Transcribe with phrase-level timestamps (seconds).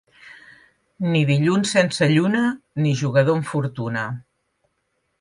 [1.11, 2.43] Ni dilluns sense lluna,
[2.87, 4.11] ni jugador amb fortuna.